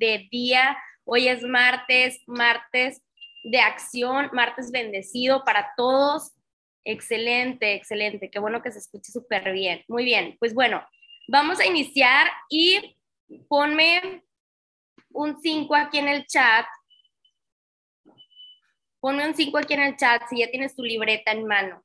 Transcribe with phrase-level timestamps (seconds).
[0.00, 0.76] de día.
[1.04, 3.02] Hoy es martes, martes
[3.44, 6.32] de acción, martes bendecido para todos.
[6.84, 8.30] Excelente, excelente.
[8.30, 9.84] Qué bueno que se escuche súper bien.
[9.88, 10.82] Muy bien, pues bueno,
[11.28, 12.96] vamos a iniciar y
[13.48, 14.24] ponme
[15.10, 16.66] un 5 aquí en el chat.
[19.00, 21.84] Ponme un 5 aquí en el chat si ya tienes tu libreta en mano.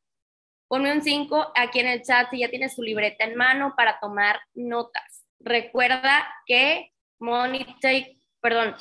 [0.69, 3.99] Ponme un 5 aquí en el chat si ya tienes tu libreta en mano para
[3.99, 5.25] tomar notas.
[5.39, 6.94] Recuerda que
[7.25, 8.75] money take, perdón,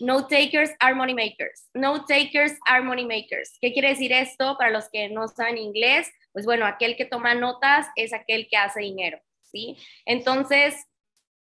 [0.00, 1.68] no takers are money makers.
[1.74, 3.58] No takers are money makers.
[3.60, 6.08] ¿Qué quiere decir esto para los que no saben inglés?
[6.32, 9.76] Pues bueno, aquel que toma notas es aquel que hace dinero, ¿sí?
[10.04, 10.86] Entonces,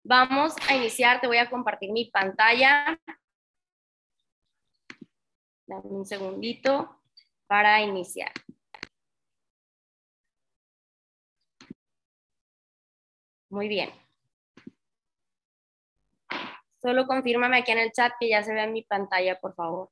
[0.03, 1.21] vamos a iniciar.
[1.21, 2.99] Te voy a compartir mi pantalla.
[5.67, 7.03] Dame un segundito
[7.47, 8.33] para iniciar.
[13.51, 14.08] Muy bien.
[16.81, 19.91] Solo confírmame aquí en el chat que ya se ve en mi pantalla, por favor.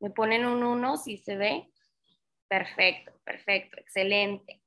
[0.00, 1.70] Me ponen un 1 si se ve.
[2.48, 4.62] Perfecto, perfecto, excelente.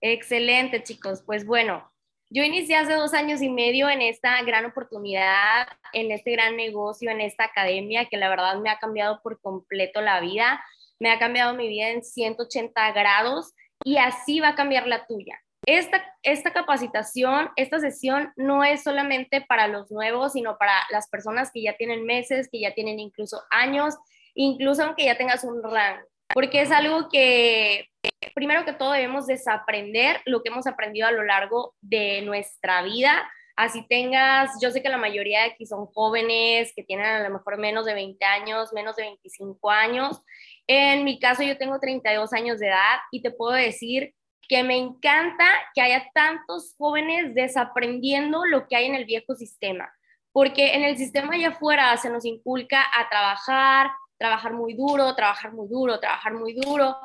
[0.00, 1.22] Excelente, chicos.
[1.24, 1.90] Pues bueno,
[2.30, 7.10] yo inicié hace dos años y medio en esta gran oportunidad, en este gran negocio,
[7.10, 10.62] en esta academia que la verdad me ha cambiado por completo la vida.
[11.00, 15.40] Me ha cambiado mi vida en 180 grados y así va a cambiar la tuya.
[15.70, 21.50] Esta, esta capacitación, esta sesión no es solamente para los nuevos, sino para las personas
[21.52, 23.94] que ya tienen meses, que ya tienen incluso años,
[24.34, 27.86] incluso aunque ya tengas un rango, porque es algo que
[28.34, 33.30] primero que todo debemos desaprender lo que hemos aprendido a lo largo de nuestra vida.
[33.54, 37.30] Así tengas, yo sé que la mayoría de aquí son jóvenes que tienen a lo
[37.34, 40.22] mejor menos de 20 años, menos de 25 años,
[40.70, 44.14] en mi caso, yo tengo 32 años de edad y te puedo decir
[44.48, 45.44] que me encanta
[45.74, 49.92] que haya tantos jóvenes desaprendiendo lo que hay en el viejo sistema,
[50.32, 55.52] porque en el sistema allá afuera se nos inculca a trabajar, trabajar muy duro, trabajar
[55.52, 56.96] muy duro, trabajar muy duro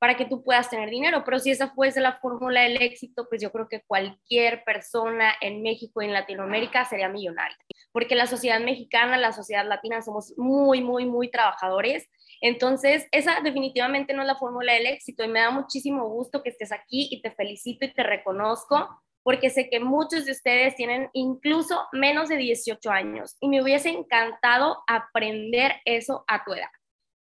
[0.00, 3.42] para que tú puedas tener dinero, pero si esa fuese la fórmula del éxito, pues
[3.42, 7.56] yo creo que cualquier persona en México y en Latinoamérica sería millonaria,
[7.92, 12.08] porque la sociedad mexicana, la sociedad latina somos muy, muy, muy trabajadores
[12.40, 16.50] entonces, esa definitivamente no es la fórmula del éxito y me da muchísimo gusto que
[16.50, 18.88] estés aquí y te felicito y te reconozco
[19.22, 23.90] porque sé que muchos de ustedes tienen incluso menos de 18 años y me hubiese
[23.90, 26.70] encantado aprender eso a tu edad.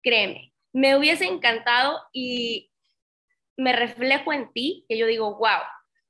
[0.01, 2.71] Créeme, me hubiese encantado y
[3.57, 5.59] me reflejo en ti, que yo digo, wow,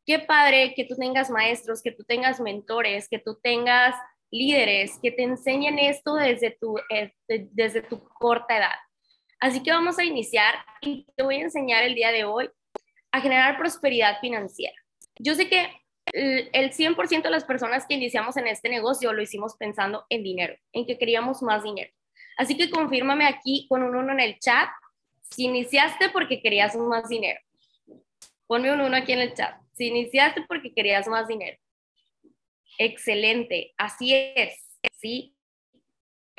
[0.06, 3.96] qué padre que tú tengas maestros, que tú tengas mentores, que tú tengas
[4.32, 8.76] líderes que te enseñen esto desde tu, eh, desde tu corta edad.
[9.40, 12.50] Así que vamos a iniciar y te voy a enseñar el día de hoy
[13.12, 14.76] a generar prosperidad financiera.
[15.18, 15.70] Yo sé que
[16.14, 20.56] el 100% de las personas que iniciamos en este negocio lo hicimos pensando en dinero,
[20.74, 21.92] en que queríamos más dinero.
[22.38, 24.70] Así que confírmame aquí con un uno en el chat
[25.22, 27.40] si iniciaste porque querías más dinero.
[28.48, 29.56] Ponme un uno aquí en el chat.
[29.74, 31.58] Si iniciaste porque querías más dinero.
[32.78, 35.36] Excelente, así es, ¿sí?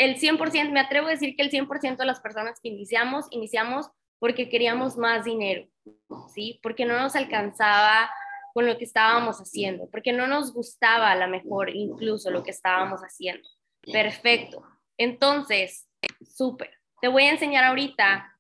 [0.00, 3.90] El 100%, me atrevo a decir que el 100% de las personas que iniciamos, iniciamos
[4.18, 5.68] porque queríamos más dinero,
[6.34, 6.58] ¿sí?
[6.62, 8.10] Porque no nos alcanzaba
[8.54, 12.50] con lo que estábamos haciendo, porque no nos gustaba a lo mejor incluso lo que
[12.50, 13.46] estábamos haciendo.
[13.92, 14.62] Perfecto.
[14.96, 15.86] Entonces,
[16.22, 16.70] súper.
[17.02, 18.38] Te voy a enseñar ahorita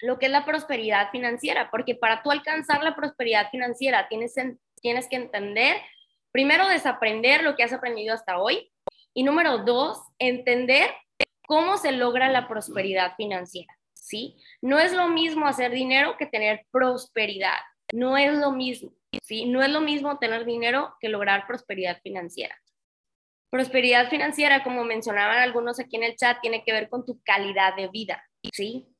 [0.00, 4.34] lo que es la prosperidad financiera, porque para tú alcanzar la prosperidad financiera tienes,
[4.82, 5.78] tienes que entender,
[6.30, 8.70] primero desaprender lo que has aprendido hasta hoy,
[9.14, 10.90] y número dos, entender
[11.46, 14.36] cómo se logra la prosperidad financiera, ¿sí?
[14.60, 17.56] No es lo mismo hacer dinero que tener prosperidad.
[17.92, 18.92] No es lo mismo,
[19.22, 19.46] ¿sí?
[19.46, 22.56] No es lo mismo tener dinero que lograr prosperidad financiera.
[23.50, 27.76] Prosperidad financiera, como mencionaban algunos aquí en el chat, tiene que ver con tu calidad
[27.76, 28.22] de vida,
[28.52, 28.93] ¿sí?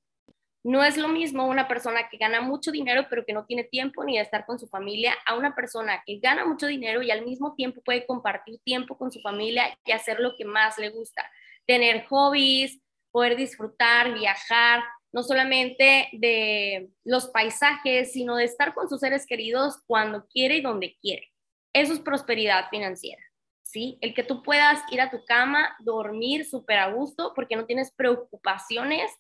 [0.65, 4.03] No es lo mismo una persona que gana mucho dinero pero que no tiene tiempo
[4.03, 7.23] ni de estar con su familia a una persona que gana mucho dinero y al
[7.23, 11.31] mismo tiempo puede compartir tiempo con su familia y hacer lo que más le gusta.
[11.67, 12.81] Tener hobbies,
[13.11, 19.83] poder disfrutar, viajar, no solamente de los paisajes, sino de estar con sus seres queridos
[19.87, 21.31] cuando quiere y donde quiere.
[21.75, 23.23] Eso es prosperidad financiera.
[23.62, 23.99] ¿Sí?
[24.00, 27.93] El que tú puedas ir a tu cama, dormir súper a gusto porque no tienes
[27.93, 29.11] preocupaciones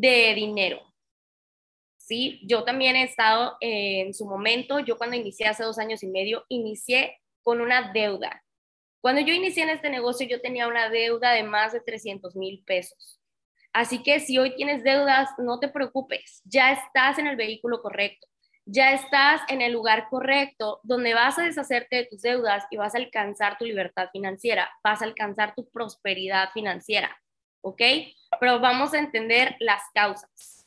[0.00, 0.82] de dinero.
[1.96, 6.06] Sí, yo también he estado en su momento, yo cuando inicié hace dos años y
[6.06, 8.44] medio, inicié con una deuda.
[9.00, 12.62] Cuando yo inicié en este negocio, yo tenía una deuda de más de 300 mil
[12.64, 13.20] pesos.
[13.72, 18.26] Así que si hoy tienes deudas, no te preocupes, ya estás en el vehículo correcto.
[18.68, 22.96] ya estás en el lugar correcto donde vas a deshacerte de tus deudas y vas
[22.96, 27.16] a alcanzar tu libertad financiera, vas a alcanzar tu prosperidad financiera,
[27.60, 27.82] ¿ok?
[28.40, 30.66] Pero vamos a entender las causas.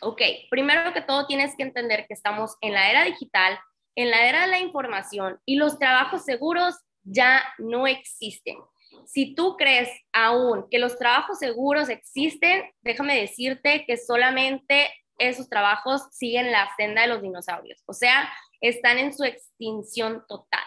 [0.00, 0.20] Ok,
[0.50, 3.58] primero que todo tienes que entender que estamos en la era digital,
[3.94, 6.74] en la era de la información y los trabajos seguros
[7.04, 8.58] ya no existen.
[9.06, 16.02] Si tú crees aún que los trabajos seguros existen, déjame decirte que solamente esos trabajos
[16.10, 20.64] siguen la senda de los dinosaurios, o sea, están en su extinción total.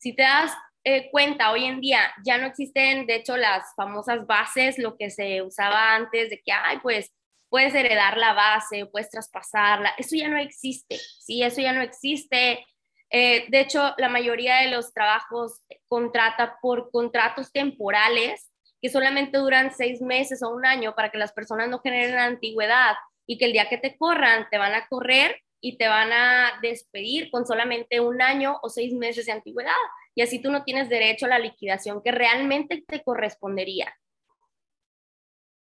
[0.00, 0.52] Si te das
[0.84, 5.10] eh, cuenta, hoy en día ya no existen, de hecho, las famosas bases, lo que
[5.10, 7.12] se usaba antes de que, ay, pues
[7.48, 12.64] puedes heredar la base, puedes traspasarla, eso ya no existe, sí, eso ya no existe.
[13.10, 19.72] Eh, de hecho, la mayoría de los trabajos contrata por contratos temporales que solamente duran
[19.74, 22.96] seis meses o un año para que las personas no generen antigüedad
[23.26, 26.58] y que el día que te corran te van a correr y te van a
[26.62, 29.72] despedir con solamente un año o seis meses de antigüedad.
[30.18, 33.94] Y así tú no tienes derecho a la liquidación que realmente te correspondería.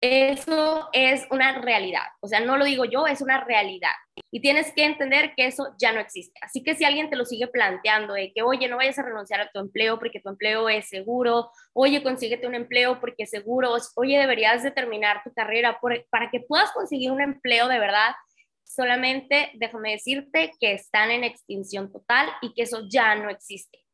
[0.01, 3.91] Eso es una realidad, o sea, no lo digo yo, es una realidad.
[4.31, 6.39] Y tienes que entender que eso ya no existe.
[6.41, 9.41] Así que si alguien te lo sigue planteando de que, oye, no vayas a renunciar
[9.41, 13.75] a tu empleo porque tu empleo es seguro, oye, consíguete un empleo porque es seguro,
[13.95, 15.79] oye, deberías de terminar tu carrera
[16.09, 18.15] para que puedas conseguir un empleo de verdad,
[18.63, 23.86] solamente déjame decirte que están en extinción total y que eso ya no existe.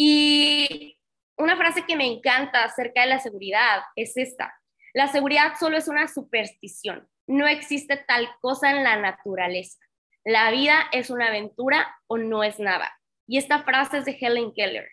[0.00, 0.96] Y
[1.36, 4.54] una frase que me encanta acerca de la seguridad es esta.
[4.94, 7.08] La seguridad solo es una superstición.
[7.26, 9.78] No existe tal cosa en la naturaleza.
[10.24, 12.96] La vida es una aventura o no es nada.
[13.26, 14.88] Y esta frase es de Helen Keller.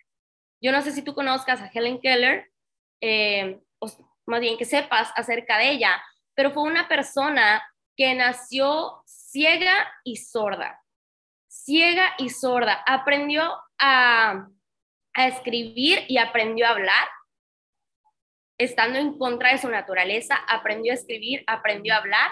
[0.60, 2.50] Yo no sé si tú conozcas a Helen Keller,
[3.00, 3.86] eh, o
[4.26, 6.02] más bien que sepas acerca de ella,
[6.34, 7.62] pero fue una persona
[7.96, 10.82] que nació ciega y sorda.
[11.48, 12.82] Ciega y sorda.
[12.86, 14.48] Aprendió a,
[15.16, 17.08] a escribir y aprendió a hablar
[18.58, 22.30] estando en contra de su naturaleza, aprendió a escribir, aprendió a hablar.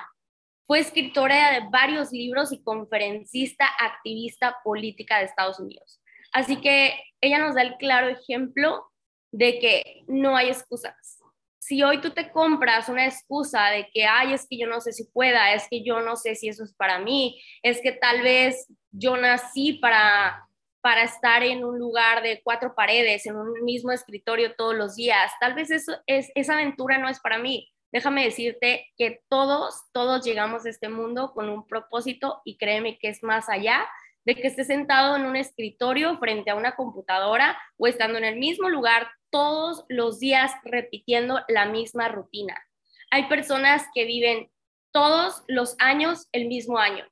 [0.67, 6.01] Fue escritora de varios libros y conferencista, activista política de Estados Unidos.
[6.33, 8.91] Así que ella nos da el claro ejemplo
[9.31, 11.19] de que no hay excusas.
[11.59, 14.93] Si hoy tú te compras una excusa de que, ay, es que yo no sé
[14.93, 18.23] si pueda, es que yo no sé si eso es para mí, es que tal
[18.23, 20.47] vez yo nací para
[20.85, 25.33] para estar en un lugar de cuatro paredes, en un mismo escritorio todos los días.
[25.41, 27.73] Tal vez eso es, esa aventura no es para mí.
[27.91, 33.09] Déjame decirte que todos, todos llegamos a este mundo con un propósito y créeme que
[33.09, 33.89] es más allá
[34.27, 38.37] de que estés sentado en un escritorio frente a una computadora o estando en el
[38.37, 42.63] mismo lugar todos los días repitiendo la misma rutina.
[43.11, 44.51] Hay personas que viven
[44.93, 47.07] todos los años el mismo año.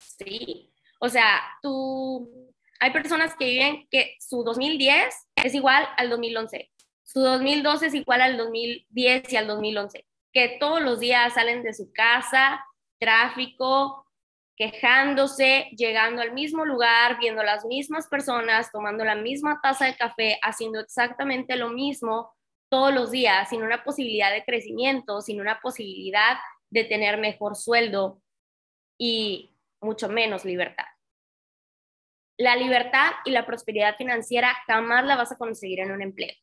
[0.00, 0.70] Sí,
[1.00, 6.70] o sea, tú, hay personas que viven que su 2010 es igual al 2011,
[7.02, 11.72] su 2012 es igual al 2010 y al 2011, que todos los días salen de
[11.72, 12.64] su casa,
[12.98, 14.06] tráfico,
[14.56, 20.38] quejándose, llegando al mismo lugar, viendo las mismas personas, tomando la misma taza de café,
[20.42, 22.34] haciendo exactamente lo mismo
[22.70, 26.38] todos los días, sin una posibilidad de crecimiento, sin una posibilidad
[26.70, 28.20] de tener mejor sueldo.
[28.98, 30.86] Y mucho menos libertad.
[32.38, 36.34] La libertad y la prosperidad financiera jamás la vas a conseguir en un empleo.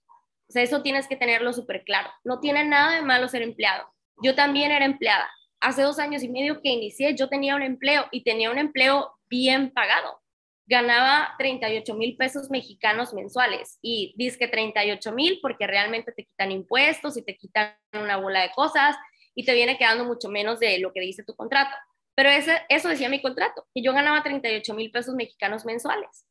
[0.49, 2.09] O sea, eso tienes que tenerlo súper claro.
[2.23, 3.87] No tiene nada de malo ser empleado.
[4.21, 5.29] Yo también era empleada.
[5.59, 9.13] Hace dos años y medio que inicié, yo tenía un empleo y tenía un empleo
[9.29, 10.21] bien pagado.
[10.65, 16.51] Ganaba 38 mil pesos mexicanos mensuales y dice que 38 mil porque realmente te quitan
[16.51, 18.95] impuestos y te quitan una bola de cosas
[19.35, 21.75] y te viene quedando mucho menos de lo que dice tu contrato.
[22.15, 26.27] Pero ese, eso decía mi contrato, que yo ganaba 38 mil pesos mexicanos mensuales.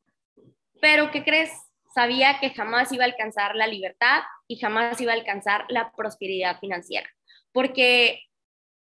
[0.81, 1.51] Pero, ¿qué crees?
[1.95, 6.59] Sabía que jamás iba a alcanzar la libertad y jamás iba a alcanzar la prosperidad
[6.59, 7.09] financiera.
[7.53, 8.23] Porque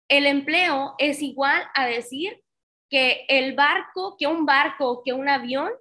[0.08, 2.42] el empleo es igual a decir
[2.90, 5.72] que el barco, que un barco, que un avión,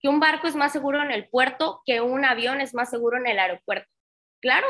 [0.00, 3.18] que un barco es más seguro en el puerto, que un avión es más seguro
[3.18, 3.90] en el aeropuerto.
[4.40, 4.66] Claro,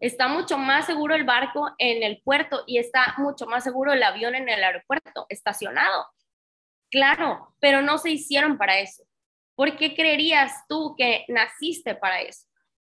[0.00, 4.02] Está mucho más seguro el barco en el puerto y está mucho más seguro el
[4.02, 6.06] avión en el aeropuerto, estacionado.
[6.90, 9.04] Claro, pero no se hicieron para eso.
[9.56, 12.46] ¿Por qué creerías tú que naciste para eso?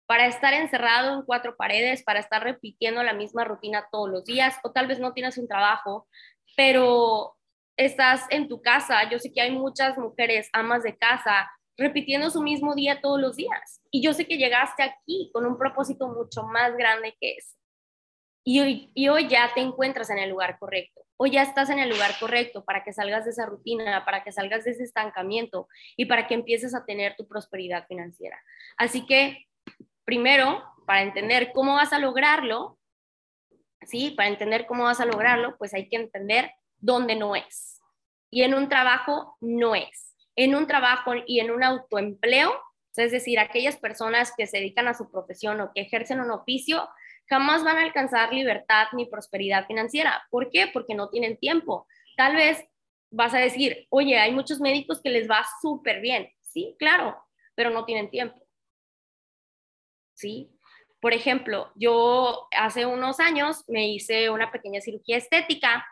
[0.07, 4.57] Para estar encerrado en cuatro paredes, para estar repitiendo la misma rutina todos los días,
[4.63, 6.07] o tal vez no tienes un trabajo,
[6.57, 7.37] pero
[7.77, 9.09] estás en tu casa.
[9.11, 13.37] Yo sé que hay muchas mujeres amas de casa repitiendo su mismo día todos los
[13.37, 13.83] días.
[13.91, 17.57] Y yo sé que llegaste aquí con un propósito mucho más grande que ese.
[18.45, 21.02] Y hoy, y hoy ya te encuentras en el lugar correcto.
[21.17, 24.33] Hoy ya estás en el lugar correcto para que salgas de esa rutina, para que
[24.33, 28.43] salgas de ese estancamiento y para que empieces a tener tu prosperidad financiera.
[28.76, 29.47] Así que,
[30.05, 32.79] primero, para entender cómo vas a lograrlo,
[33.83, 34.11] ¿sí?
[34.11, 37.81] Para entender cómo vas a lograrlo, pues hay que entender dónde no es.
[38.31, 40.12] Y en un trabajo no es.
[40.37, 42.53] En un trabajo y en un autoempleo,
[42.97, 46.89] es decir, aquellas personas que se dedican a su profesión o que ejercen un oficio,
[47.29, 50.23] jamás van a alcanzar libertad ni prosperidad financiera.
[50.31, 50.67] ¿Por qué?
[50.73, 51.87] Porque no tienen tiempo.
[52.17, 52.62] Tal vez
[53.11, 56.31] vas a decir, oye, hay muchos médicos que les va súper bien.
[56.41, 57.17] Sí, claro,
[57.55, 58.47] pero no tienen tiempo.
[60.15, 60.51] ¿Sí?
[61.01, 65.85] Por ejemplo, yo hace unos años me hice una pequeña cirugía estética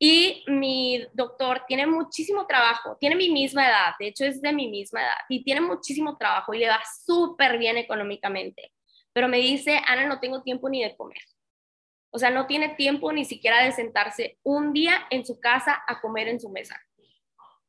[0.00, 4.68] y mi doctor tiene muchísimo trabajo, tiene mi misma edad, de hecho es de mi
[4.68, 8.72] misma edad, y tiene muchísimo trabajo y le va súper bien económicamente.
[9.12, 11.22] Pero me dice, Ana, no tengo tiempo ni de comer.
[12.10, 16.00] O sea, no tiene tiempo ni siquiera de sentarse un día en su casa a
[16.00, 16.80] comer en su mesa.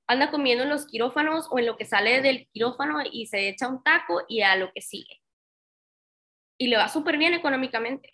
[0.07, 3.67] Anda comiendo en los quirófanos o en lo que sale del quirófano y se echa
[3.67, 5.21] un taco y a lo que sigue
[6.61, 8.07] y le va súper bien económicamente.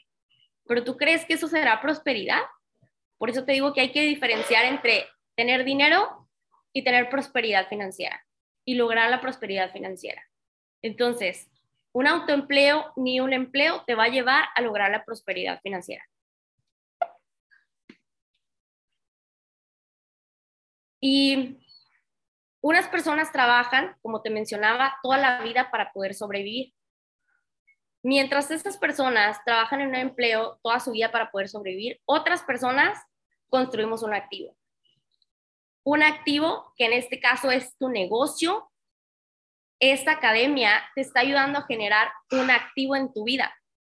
[0.66, 2.40] Pero tú crees que eso será prosperidad?
[3.18, 6.28] Por eso te digo que hay que diferenciar entre tener dinero
[6.74, 8.26] y tener prosperidad financiera
[8.66, 10.22] y lograr la prosperidad financiera.
[10.82, 11.50] Entonces,
[11.94, 16.04] un autoempleo ni un empleo te va a llevar a lograr la prosperidad financiera.
[21.00, 21.58] Y
[22.62, 26.74] unas personas trabajan, como te mencionaba, toda la vida para poder sobrevivir.
[28.04, 32.98] Mientras estas personas trabajan en un empleo toda su vida para poder sobrevivir, otras personas
[33.50, 34.56] construimos un activo.
[35.84, 38.70] Un activo que en este caso es tu negocio.
[39.80, 43.54] Esta academia te está ayudando a generar un activo en tu vida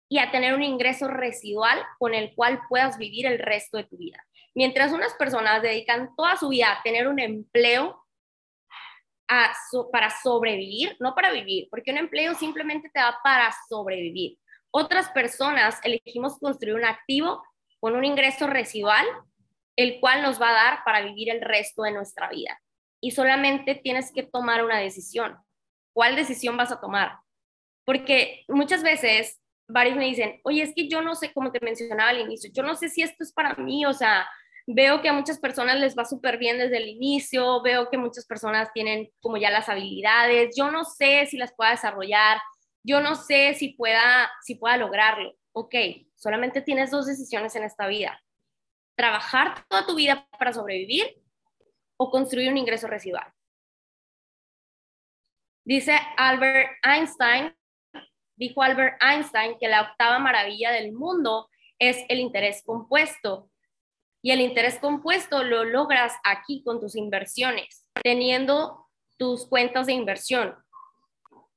[0.10, 3.98] y a tener un ingreso residual con el cual puedas vivir el resto de tu
[3.98, 4.26] vida.
[4.54, 8.01] Mientras unas personas dedican toda su vida a tener un empleo
[9.92, 14.38] para sobrevivir, no para vivir, porque un empleo simplemente te da para sobrevivir.
[14.72, 17.44] Otras personas elegimos construir un activo
[17.80, 19.06] con un ingreso residual,
[19.76, 22.60] el cual nos va a dar para vivir el resto de nuestra vida.
[23.02, 25.38] Y solamente tienes que tomar una decisión.
[25.94, 27.18] ¿Cuál decisión vas a tomar?
[27.86, 32.10] Porque muchas veces varios me dicen, oye, es que yo no sé, como te mencionaba
[32.10, 34.28] al inicio, yo no sé si esto es para mí, o sea,
[34.74, 38.26] veo que a muchas personas les va súper bien desde el inicio, veo que muchas
[38.26, 42.40] personas tienen como ya las habilidades, yo no sé si las pueda desarrollar,
[42.84, 45.36] yo no sé si pueda, si pueda lograrlo.
[45.54, 45.76] Ok,
[46.16, 48.22] solamente tienes dos decisiones en esta vida.
[48.96, 51.22] Trabajar toda tu vida para sobrevivir
[51.98, 53.32] o construir un ingreso residual.
[55.64, 57.56] Dice Albert Einstein,
[58.36, 63.52] dijo Albert Einstein que la octava maravilla del mundo es el interés compuesto
[64.22, 68.88] y el interés compuesto lo logras aquí con tus inversiones, teniendo
[69.18, 70.56] tus cuentas de inversión,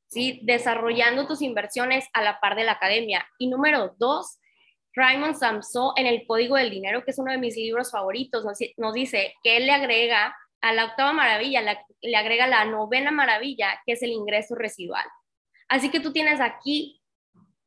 [0.06, 0.40] ¿sí?
[0.44, 3.26] desarrollando tus inversiones a la par de la academia.
[3.38, 4.38] Y número dos,
[4.94, 8.44] Raymond Samson en El Código del Dinero, que es uno de mis libros favoritos,
[8.76, 11.62] nos, dice que él le agrega a la octava maravilla,
[12.00, 15.04] le agrega la novena maravilla, que es el ingreso residual.
[15.68, 17.02] Así que tú tienes aquí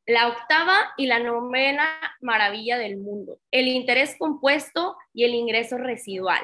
[0.08, 1.86] la octava y la novena
[2.22, 6.40] maravilla del mundo, el interés compuesto y el ingreso residual,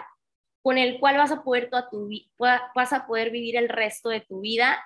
[0.63, 4.21] con el cual vas a poder, toda tu, vas a poder vivir el resto de
[4.21, 4.85] tu vida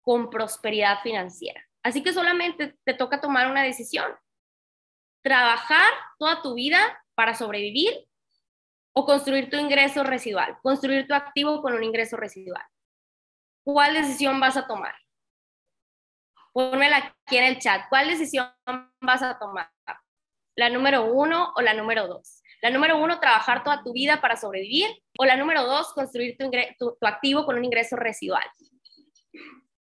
[0.00, 1.60] con prosperidad financiera.
[1.82, 4.12] Así que solamente te toca tomar una decisión.
[5.20, 8.06] Trabajar toda tu vida para sobrevivir
[8.92, 12.62] o construir tu ingreso residual, construir tu activo con un ingreso residual.
[13.64, 14.94] ¿Cuál decisión vas a tomar?
[16.52, 17.82] Pónmela aquí en el chat.
[17.88, 18.46] ¿Cuál decisión
[19.00, 19.70] vas a tomar?
[20.56, 22.42] ¿La número uno o la número dos?
[22.60, 24.88] La número uno, trabajar toda tu vida para sobrevivir.
[25.18, 28.44] O la número dos, construir tu, tu activo con un ingreso residual.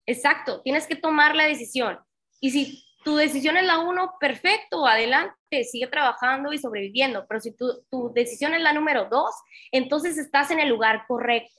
[0.06, 1.98] Exacto, tienes que tomar la decisión.
[2.40, 7.26] Y si tu decisión es la uno, perfecto, adelante, sigue trabajando y sobreviviendo.
[7.26, 9.34] Pero si tu, tu decisión es la número dos,
[9.72, 11.58] entonces estás en el lugar correcto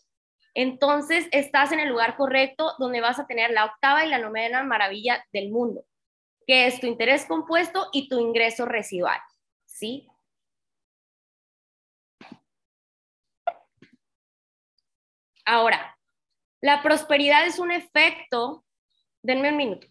[0.54, 4.64] entonces estás en el lugar correcto donde vas a tener la octava y la novena
[4.64, 5.86] maravilla del mundo,
[6.48, 9.20] que es tu interés compuesto y tu ingreso residual.
[9.66, 10.08] ¿Sí?
[15.46, 15.98] Ahora,
[16.62, 18.66] la prosperidad es un efecto,
[19.24, 19.88] denme un minuto.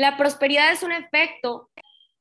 [0.00, 1.68] La prosperidad es un efecto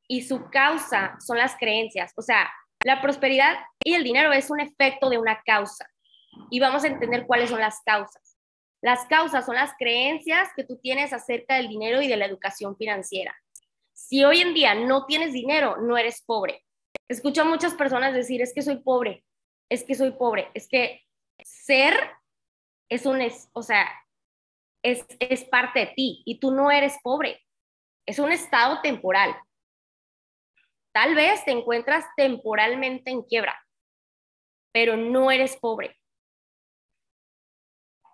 [0.05, 2.11] y su causa son las creencias.
[2.17, 2.51] O sea,
[2.83, 3.55] la prosperidad
[3.85, 5.89] y el dinero es un efecto de una causa.
[6.51, 8.37] y vamos a entender cuáles son las causas.
[8.81, 12.75] Las causas son las creencias que tú tienes acerca del dinero y de la educación
[12.75, 13.33] financiera.
[13.93, 16.65] Si hoy en día no tienes dinero, no eres pobre.
[17.07, 19.23] Escucho a muchas personas decir, es que soy pobre,
[19.69, 21.05] es que soy pobre, es que
[21.43, 21.95] ser
[22.89, 23.87] es un, es, o sea,
[24.83, 27.41] es, es parte de ti y tú no eres pobre.
[28.09, 29.35] Es un estado temporal.
[30.91, 33.55] Tal vez te encuentras temporalmente en quiebra,
[34.71, 35.95] pero no eres pobre.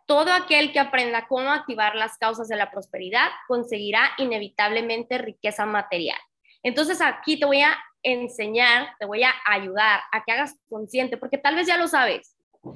[0.05, 6.19] Todo aquel que aprenda cómo activar las causas de la prosperidad conseguirá inevitablemente riqueza material.
[6.61, 11.37] Entonces aquí te voy a enseñar, te voy a ayudar a que hagas consciente, porque
[11.37, 12.35] tal vez ya lo sabes,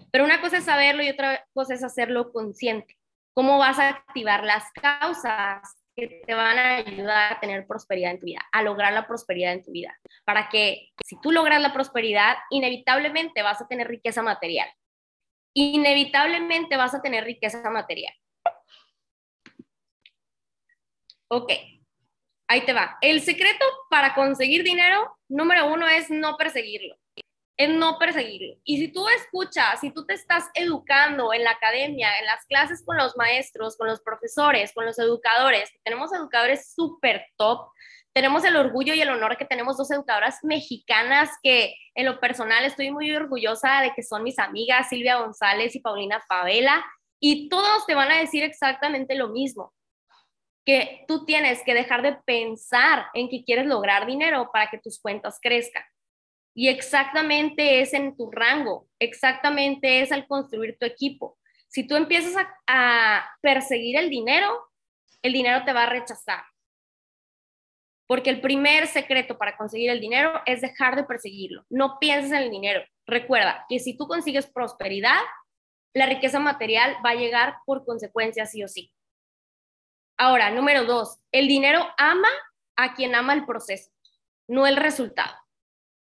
[0.10, 2.98] pero una cosa es saberlo y otra cosa es hacerlo consciente.
[3.34, 8.26] ¿Cómo vas a activar las causas te van a ayudar a tener prosperidad en tu
[8.26, 9.98] vida, a lograr la prosperidad en tu vida?
[10.26, 14.70] Para que si tú logras la prosperidad, inevitablemente vas a tener riqueza material
[15.54, 18.14] inevitablemente vas a tener riqueza material.
[21.28, 21.52] Ok,
[22.48, 22.98] ahí te va.
[23.02, 26.96] El secreto para conseguir dinero, número uno, es no perseguirlo.
[27.60, 28.56] Es no perseguirlo.
[28.64, 32.86] Y si tú escuchas, si tú te estás educando en la academia, en las clases
[32.86, 37.70] con los maestros, con los profesores, con los educadores, tenemos educadores súper top,
[38.14, 42.64] tenemos el orgullo y el honor que tenemos dos educadoras mexicanas que en lo personal
[42.64, 46.86] estoy muy orgullosa de que son mis amigas Silvia González y Paulina Favela
[47.20, 49.74] y todos te van a decir exactamente lo mismo,
[50.66, 55.00] que tú tienes que dejar de pensar en que quieres lograr dinero para que tus
[55.02, 55.84] cuentas crezcan.
[56.60, 61.40] Y exactamente es en tu rango, exactamente es al construir tu equipo.
[61.70, 62.36] Si tú empiezas
[62.68, 64.68] a, perseguir el dinero,
[65.22, 66.44] el dinero te va a rechazar
[68.08, 71.64] porque el primer secreto para conseguir el dinero es dejar de perseguirlo.
[71.70, 72.84] No pienses en el dinero.
[73.08, 75.22] Recuerda que si tú consigues prosperidad,
[75.94, 78.92] la riqueza material va a llegar por consecuencia sí o sí.
[80.18, 82.28] Ahora, número dos, el dinero ama
[82.76, 83.92] a quien ama el proceso,
[84.50, 85.38] no el resultado.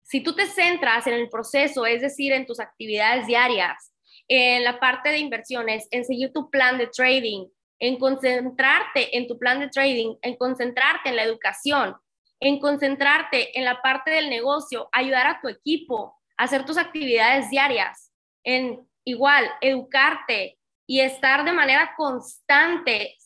[0.08, 3.94] Si tú te centras en el proceso, es decir, en tus actividades diarias,
[4.30, 7.48] en la parte de inversiones, en seguir tu plan de trading,
[7.79, 11.98] en concentrarte en tu plan de trading, en concentrarte en la educación,
[12.40, 18.14] en concentrarte en la parte del negocio, ayudar a tu equipo, hacer tus actividades diarias,
[18.46, 23.18] en igual educarte y estar de manera constante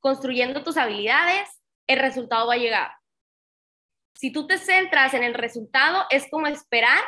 [0.00, 1.48] construyendo tus habilidades,
[1.86, 2.90] el resultado va a llegar.
[4.16, 7.00] Si tú te centras en el resultado, es como esperar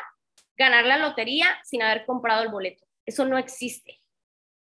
[0.56, 2.86] ganar la lotería sin haber comprado el boleto.
[3.04, 4.00] Eso no existe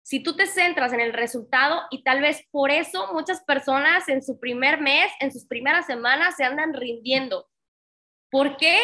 [0.07, 4.23] si tú te centras en el resultado y tal vez por eso muchas personas en
[4.23, 7.49] su primer mes, en sus primeras semanas se andan rindiendo.
[8.31, 8.79] ¿Por qué?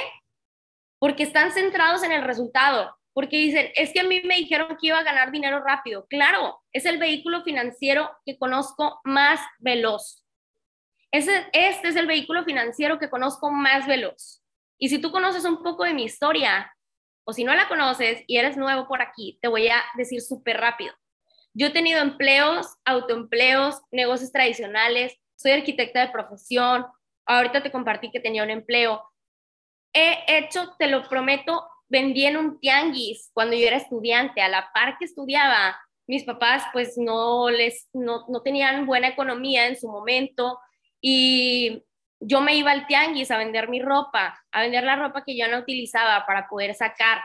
[0.99, 4.88] Porque están centrados en el resultado, porque dicen, es que a mí me dijeron que
[4.88, 6.08] iba a ganar dinero rápido.
[6.10, 10.22] Claro, es el vehículo financiero que conozco más veloz.
[11.13, 14.43] Ese, este es el vehículo financiero que conozco más veloz.
[14.80, 16.76] Y si tú conoces un poco de mi historia,
[17.23, 20.58] o si no la conoces y eres nuevo por aquí, te voy a decir súper
[20.58, 20.91] rápido.
[21.54, 26.88] Yo he tenido empleos, autoempleos, negocios tradicionales, soy arquitecta de profesión,
[27.28, 29.04] ahorita te compartí que tenía un empleo.
[29.93, 34.71] He hecho, te lo prometo, vendí en un tianguis cuando yo era estudiante, a la
[34.73, 35.80] par que estudiaba.
[36.08, 40.58] Mis papás pues no les no, no tenían buena economía en su momento
[41.06, 41.84] y
[42.22, 45.48] yo me iba al tianguis a vender mi ropa, a vender la ropa que yo
[45.50, 47.22] no utilizaba para poder sacar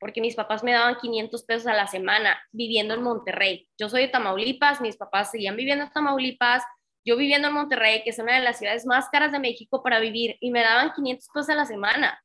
[0.00, 3.68] porque mis papás me daban 500 pesos a la semana viviendo en Monterrey.
[3.78, 6.64] Yo soy de Tamaulipas, mis papás seguían viviendo en Tamaulipas,
[7.04, 10.00] yo viviendo en Monterrey, que es una de las ciudades más caras de México para
[10.00, 12.20] vivir, y me daban 500 pesos a la semana.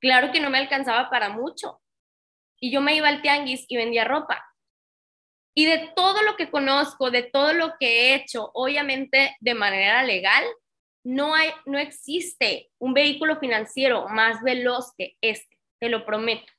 [0.00, 1.80] Claro que no me alcanzaba para mucho.
[2.58, 4.42] Y yo me iba al tianguis y vendía ropa.
[5.54, 10.02] Y de todo lo que conozco, de todo lo que he hecho, obviamente de manera
[10.02, 10.44] legal,
[11.04, 16.52] no, hay, no existe un vehículo financiero más veloz que este, te lo prometo.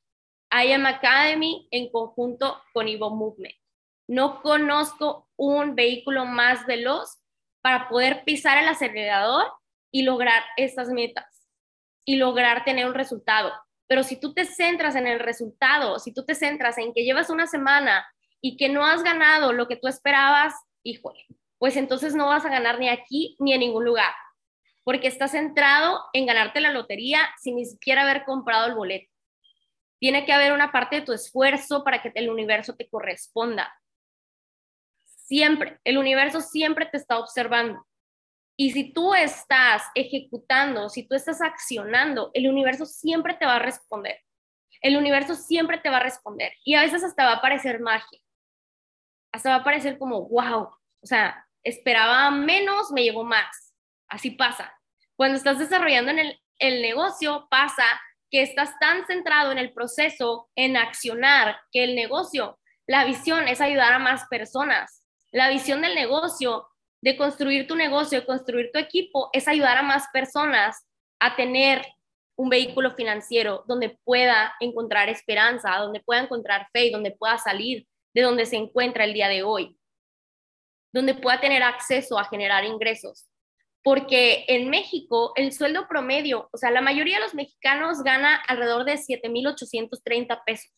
[0.51, 3.55] I Am Academy en conjunto con Evo Movement.
[4.07, 7.23] No conozco un vehículo más veloz
[7.61, 9.45] para poder pisar el acelerador
[9.91, 11.47] y lograr estas metas
[12.05, 13.51] y lograr tener un resultado.
[13.87, 17.29] Pero si tú te centras en el resultado, si tú te centras en que llevas
[17.29, 18.05] una semana
[18.45, 20.53] y que no has ganado lo que tú esperabas,
[20.83, 21.25] híjole,
[21.57, 24.13] pues entonces no vas a ganar ni aquí ni en ningún lugar,
[24.83, 29.09] porque estás centrado en ganarte la lotería sin ni siquiera haber comprado el boleto.
[29.97, 33.73] Tiene que haber una parte de tu esfuerzo para que el universo te corresponda.
[35.05, 37.87] Siempre, el universo siempre te está observando.
[38.57, 43.59] Y si tú estás ejecutando, si tú estás accionando, el universo siempre te va a
[43.59, 44.19] responder.
[44.81, 48.19] el universo siempre te va a responder y a veces hasta va a parecer magia.
[49.33, 53.73] Hasta va a parecer como, wow, o sea, esperaba menos, me llegó más.
[54.07, 54.73] Así pasa.
[55.17, 57.83] Cuando estás desarrollando en el, el negocio, pasa
[58.29, 63.61] que estás tan centrado en el proceso, en accionar, que el negocio, la visión es
[63.61, 65.03] ayudar a más personas.
[65.31, 66.67] La visión del negocio,
[67.01, 70.87] de construir tu negocio, de construir tu equipo, es ayudar a más personas
[71.19, 71.85] a tener
[72.35, 78.21] un vehículo financiero donde pueda encontrar esperanza, donde pueda encontrar fe, donde pueda salir de
[78.21, 79.77] donde se encuentra el día de hoy,
[80.93, 83.27] donde pueda tener acceso a generar ingresos.
[83.83, 88.85] Porque en México el sueldo promedio, o sea, la mayoría de los mexicanos gana alrededor
[88.85, 90.71] de 7.830 pesos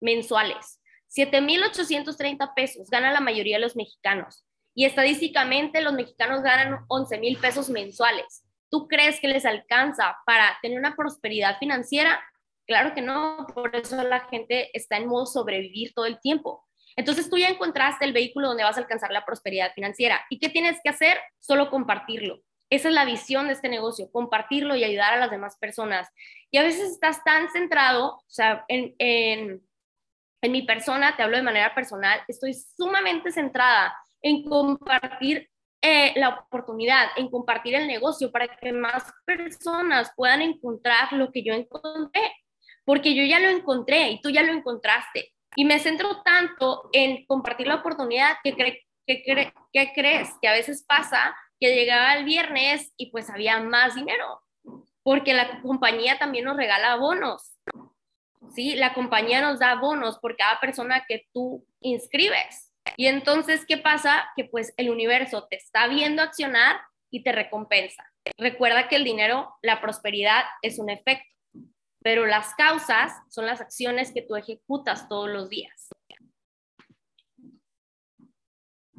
[0.00, 0.80] mensuales.
[1.16, 4.44] 7.830 pesos gana la mayoría de los mexicanos.
[4.74, 8.44] Y estadísticamente los mexicanos ganan 11.000 pesos mensuales.
[8.70, 12.20] ¿Tú crees que les alcanza para tener una prosperidad financiera?
[12.66, 16.63] Claro que no, por eso la gente está en modo sobrevivir todo el tiempo.
[16.96, 20.24] Entonces tú ya encontraste el vehículo donde vas a alcanzar la prosperidad financiera.
[20.30, 21.18] ¿Y qué tienes que hacer?
[21.38, 22.40] Solo compartirlo.
[22.70, 26.08] Esa es la visión de este negocio, compartirlo y ayudar a las demás personas.
[26.50, 29.62] Y a veces estás tan centrado, o sea, en, en,
[30.42, 35.48] en mi persona, te hablo de manera personal, estoy sumamente centrada en compartir
[35.86, 41.42] eh, la oportunidad en compartir el negocio para que más personas puedan encontrar lo que
[41.42, 42.22] yo encontré,
[42.86, 45.34] porque yo ya lo encontré y tú ya lo encontraste.
[45.56, 51.74] Y me centro tanto en compartir la oportunidad que, crees que a veces pasa que
[51.74, 54.42] llegaba el viernes y pues había más dinero,
[55.02, 57.54] porque la compañía también nos regala bonos.
[58.54, 58.74] ¿sí?
[58.74, 62.72] La compañía nos da bonos por cada persona que tú inscribes.
[62.96, 64.30] Y entonces, ¿qué pasa?
[64.36, 68.04] Que pues el universo te está viendo accionar y te recompensa.
[68.38, 71.24] Recuerda que el dinero, la prosperidad es un efecto,
[72.04, 75.88] pero las causas son las acciones que tú ejecutas todos los días.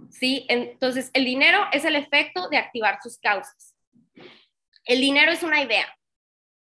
[0.10, 0.48] ¿Sí?
[0.50, 3.76] Entonces, el dinero es el efecto de activar sus causas.
[4.86, 5.86] El dinero es una idea.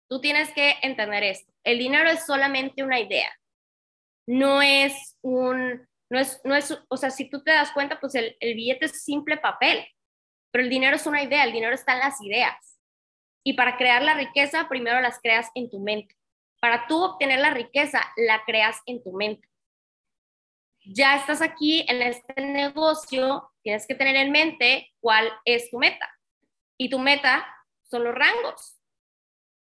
[0.08, 1.52] Tú tienes que entender esto.
[1.62, 3.32] El dinero es solamente una idea.
[4.26, 8.16] No es un, no es, no es, o sea, si tú te das cuenta, pues
[8.16, 9.86] el, el billete es simple papel,
[10.50, 12.80] pero el dinero es una idea, el dinero está en las ideas.
[13.44, 16.16] Y para crear la riqueza, primero las creas en tu mente.
[16.64, 19.46] Para tú obtener la riqueza, la creas en tu mente.
[20.86, 26.10] Ya estás aquí en este negocio, tienes que tener en mente cuál es tu meta.
[26.78, 27.46] Y tu meta
[27.82, 28.80] son los rangos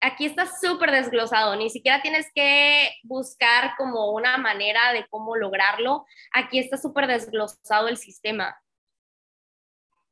[0.00, 6.06] aquí está súper desglosado, ni siquiera tienes que buscar como una manera de cómo lograrlo,
[6.32, 8.58] aquí está súper desglosado el sistema.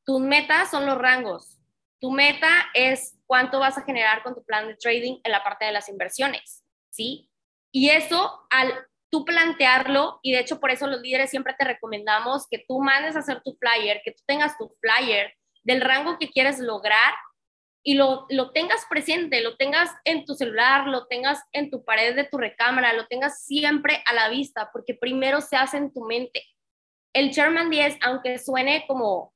[0.04, 1.58] Tus metas son los rangos.
[2.00, 5.64] Tu meta es cuánto vas a generar con tu plan de trading en la parte
[5.64, 6.64] de las inversiones,
[6.98, 7.30] ¿sí?
[7.72, 8.72] Y eso al
[9.10, 13.14] tú plantearlo, y de hecho por eso los líderes siempre te recomendamos que tú mandes
[13.14, 15.32] a hacer tu flyer, que tú tengas tu flyer
[15.62, 17.14] del rango que quieres lograr
[17.84, 22.16] y lo, lo, tengas presente, lo tengas en tu celular, lo tengas en tu pared
[22.16, 26.04] de tu recámara, lo tengas siempre a la vista, porque primero se hace en tu
[26.04, 26.42] mente.
[27.14, 29.32] El Sherman 10, aunque suene como,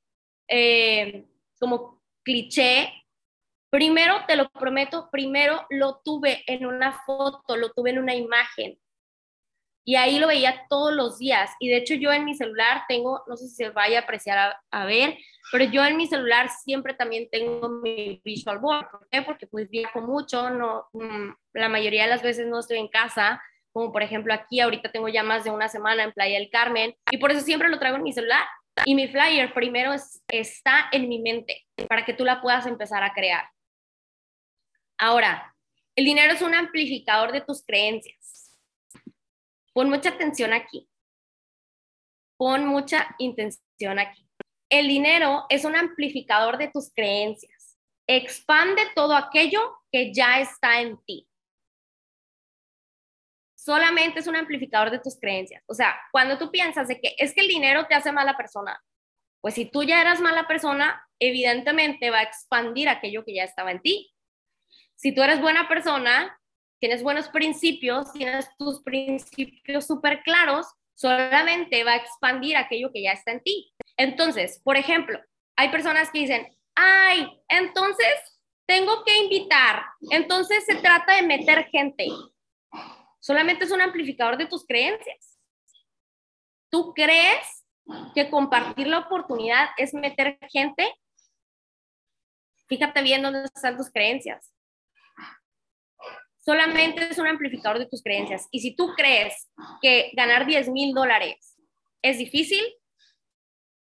[0.49, 1.25] eh,
[1.59, 2.93] como cliché,
[3.73, 8.79] primero, te lo prometo, primero lo tuve en una foto, lo tuve en una imagen.
[9.85, 11.51] Y ahí lo veía todos los días.
[11.59, 14.57] Y de hecho yo en mi celular tengo, no sé si se vaya a apreciar
[14.71, 15.17] a, ver,
[15.51, 18.91] pero yo en mi celular siempre también tengo mi visual board.
[18.91, 19.23] ¿Por qué?
[19.23, 23.43] Porque pues viajo mucho, no, mm, la mayoría de las veces no estoy en casa,
[23.73, 26.95] como por ejemplo aquí, ahorita tengo ya más de una semana en Playa del Carmen,
[27.11, 28.45] y por eso siempre lo traigo en mi celular.
[28.85, 29.93] Y mi flyer primero
[30.29, 33.45] está en mi mente para que tú la puedas empezar a crear.
[35.03, 35.53] Ahora,
[35.97, 38.57] el dinero es un amplificador de tus creencias.
[39.73, 40.89] Pon mucha atención aquí.
[42.37, 44.25] Pon mucha intención aquí.
[44.71, 47.77] El dinero es un amplificador de tus creencias.
[48.07, 51.29] Expande todo aquello que ya está en ti.
[53.57, 55.65] Solamente es un amplificador de tus creencias.
[55.67, 58.81] O sea, cuando tú piensas de que es que el dinero te hace mala persona,
[59.41, 63.73] pues si tú ya eras mala persona, evidentemente va a expandir aquello que ya estaba
[63.73, 64.12] en ti.
[65.03, 66.41] Si tú eres buena persona,
[66.81, 73.11] tienes buenos principios, tienes tus principios súper claros, solamente va a expandir aquello que ya
[73.11, 73.75] está en ti.
[73.97, 75.19] Entonces, por ejemplo,
[75.57, 82.07] hay personas que dicen, ay, entonces tengo que invitar, entonces se trata de meter gente.
[83.19, 85.37] Solamente es un amplificador de tus creencias.
[86.71, 87.67] ¿Tú crees
[88.15, 90.95] que compartir la oportunidad es meter gente?
[92.69, 94.52] Fíjate bien dónde están tus creencias.
[96.45, 98.49] Solamente es un amplificador de tus creencias.
[98.51, 99.51] Y si tú crees
[99.81, 101.57] que ganar 10 mil dólares
[102.03, 102.63] es difícil,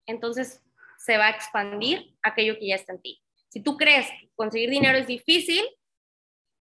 [0.06, 0.62] entonces
[0.98, 3.20] se va a expandir aquello que ya está en ti.
[3.48, 5.62] Si tú crees que conseguir dinero es difícil,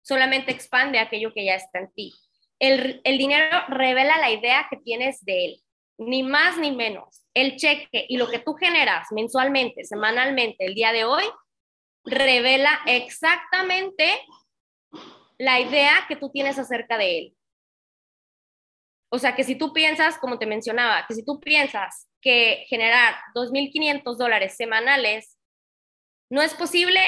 [0.03, 2.13] solamente expande aquello que ya está en ti.
[2.59, 5.63] El, el dinero revela la idea que tienes de él,
[5.99, 7.25] ni más ni menos.
[7.35, 11.25] El cheque y lo que tú generas mensualmente, semanalmente, el día de hoy,
[12.05, 14.11] revela exactamente
[15.39, 17.37] la idea que tú tienes acerca de él.
[19.09, 23.15] O sea, que si tú piensas, como te mencionaba, que si tú piensas que generar
[23.35, 25.39] 2.500 dólares semanales
[26.31, 27.01] no es posible,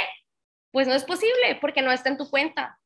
[0.73, 2.79] pues no es posible porque no está en tu cuenta.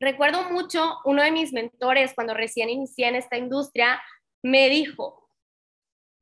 [0.00, 4.02] Recuerdo mucho, uno de mis mentores cuando recién inicié en esta industria
[4.42, 5.28] me dijo,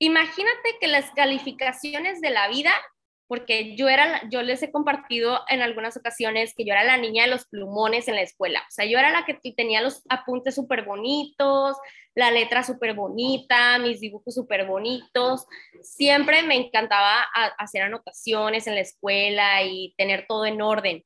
[0.00, 2.72] imagínate que las calificaciones de la vida
[3.28, 7.24] porque yo era, yo les he compartido en algunas ocasiones que yo era la niña
[7.24, 8.60] de los plumones en la escuela.
[8.60, 11.76] O sea, yo era la que tenía los apuntes súper bonitos,
[12.14, 15.46] la letra súper bonita, mis dibujos súper bonitos.
[15.82, 17.20] Siempre me encantaba
[17.58, 21.04] hacer anotaciones en la escuela y tener todo en orden.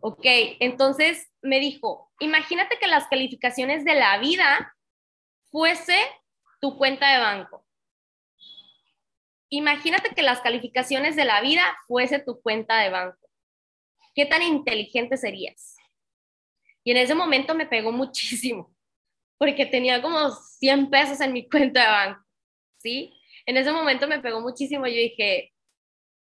[0.00, 0.24] Ok,
[0.60, 4.74] entonces me dijo, imagínate que las calificaciones de la vida
[5.50, 5.96] fuese
[6.60, 7.63] tu cuenta de banco.
[9.50, 13.28] Imagínate que las calificaciones de la vida fuese tu cuenta de banco.
[14.14, 15.76] ¿Qué tan inteligente serías?
[16.84, 18.74] Y en ese momento me pegó muchísimo,
[19.38, 22.24] porque tenía como 100 pesos en mi cuenta de banco,
[22.78, 23.12] ¿sí?
[23.46, 24.86] En ese momento me pegó muchísimo.
[24.86, 25.52] Yo dije,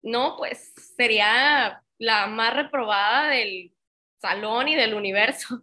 [0.01, 3.73] no, pues sería la más reprobada del
[4.19, 5.61] salón y del universo.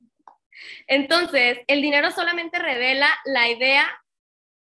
[0.86, 3.86] Entonces, el dinero solamente revela la idea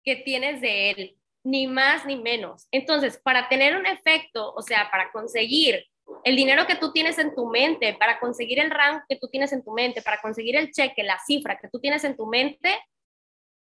[0.04, 1.17] que tienes de él
[1.48, 2.68] ni más ni menos.
[2.72, 5.82] Entonces, para tener un efecto, o sea, para conseguir
[6.26, 9.54] el dinero que tú tienes en tu mente, para conseguir el rango que tú tienes
[9.54, 12.78] en tu mente, para conseguir el cheque, la cifra que tú tienes en tu mente,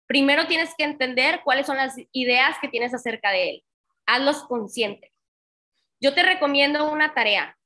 [0.06, 3.64] primero tienes que entender cuáles son las ideas que tienes acerca de él.
[4.06, 5.14] Hazlos consciente.
[6.02, 7.58] Yo te recomiendo una tarea.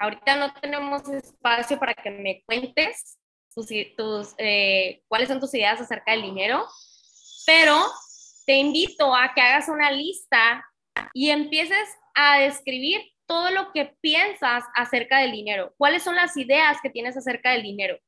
[0.00, 3.16] Ahorita no tenemos espacio para que me cuentes
[3.54, 6.66] tus, eh, cuáles son tus ideas acerca del dinero,
[7.46, 7.86] pero
[8.46, 10.64] te invito a que hagas una lista
[11.12, 15.74] y empieces a describir todo lo que piensas acerca del dinero.
[15.76, 17.98] ¿Cuáles son las ideas que tienes acerca del dinero?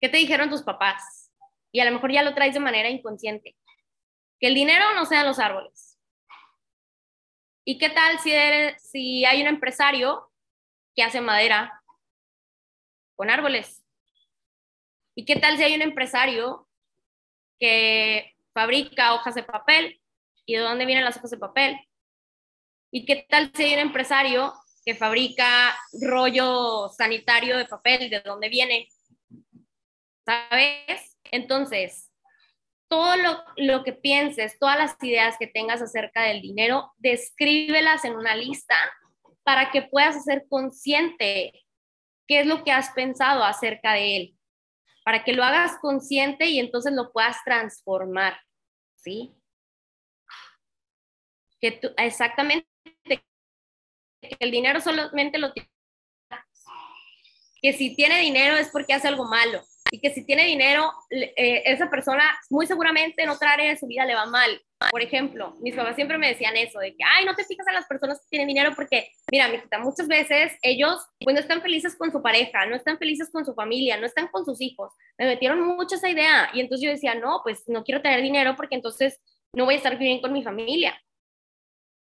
[0.00, 1.32] ¿Qué te dijeron tus papás?
[1.72, 3.56] Y a lo mejor ya lo traes de manera inconsciente.
[4.38, 5.98] Que el dinero no sean los árboles.
[7.64, 8.32] ¿Y qué tal si,
[8.78, 10.30] si hay un empresario
[10.94, 11.82] que hace madera
[13.16, 13.86] con árboles?
[15.14, 16.68] ¿Y qué tal si hay un empresario
[17.58, 20.00] que fabrica hojas de papel
[20.46, 21.78] y de dónde vienen las hojas de papel.
[22.90, 24.52] ¿Y qué tal si hay un empresario
[24.84, 28.88] que fabrica rollo sanitario de papel, de dónde viene?
[30.24, 31.16] ¿Sabes?
[31.24, 32.10] Entonces,
[32.88, 38.16] todo lo, lo, que pienses, todas las ideas que tengas acerca del dinero, descríbelas en
[38.16, 38.74] una lista
[39.44, 41.52] para que puedas hacer consciente
[42.26, 44.39] qué es lo que has pensado acerca de él
[45.10, 48.40] para que lo hagas consciente y entonces lo puedas transformar,
[48.94, 49.34] ¿sí?
[51.60, 52.68] Que tú, exactamente,
[53.04, 53.20] que
[54.38, 55.68] el dinero solamente lo tiene,
[57.60, 61.62] que si tiene dinero es porque hace algo malo, y que si tiene dinero, eh,
[61.64, 64.60] esa persona muy seguramente en otra área de su vida le va mal.
[64.90, 67.74] Por ejemplo, mis papás siempre me decían eso, de que, ay, no te fijas en
[67.74, 71.96] las personas que tienen dinero porque, mira, mijita, muchas veces ellos pues no están felices
[71.96, 74.92] con su pareja, no están felices con su familia, no están con sus hijos.
[75.18, 78.54] Me metieron mucho esa idea y entonces yo decía, no, pues no quiero tener dinero
[78.56, 79.20] porque entonces
[79.52, 80.98] no voy a estar bien con mi familia.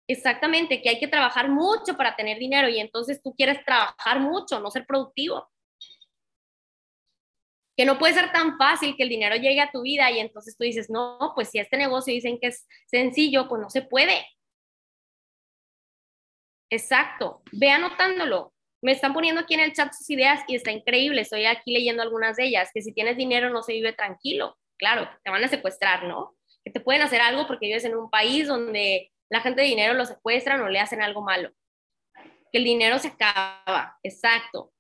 [0.08, 4.60] Exactamente, que hay que trabajar mucho para tener dinero y entonces tú quieres trabajar mucho,
[4.60, 5.51] no ser productivo
[7.76, 10.56] que no puede ser tan fácil que el dinero llegue a tu vida y entonces
[10.56, 14.26] tú dices, no, pues si este negocio dicen que es sencillo, pues no se puede.
[16.70, 18.52] Exacto, ve anotándolo.
[18.82, 21.20] Me están poniendo aquí en el chat sus ideas y está increíble.
[21.20, 24.58] Estoy aquí leyendo algunas de ellas, que si tienes dinero no se vive tranquilo.
[24.76, 26.36] Claro, te van a secuestrar, ¿no?
[26.64, 29.94] Que te pueden hacer algo porque vives en un país donde la gente de dinero
[29.94, 31.52] lo secuestran o le hacen algo malo.
[32.50, 34.72] Que el dinero se acaba, exacto.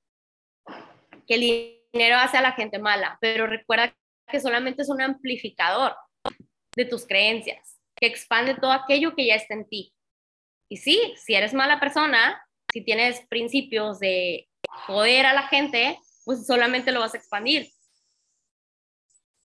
[1.26, 3.94] Que el dinero hace a la gente mala, pero recuerda
[4.30, 5.94] que solamente es un amplificador
[6.74, 9.92] de tus creencias, que expande todo aquello que ya está en ti.
[10.68, 14.48] Y sí, si eres mala persona, si tienes principios de
[14.86, 17.70] joder a la gente, pues solamente lo vas a expandir.